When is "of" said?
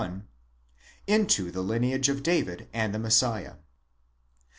2.09-2.23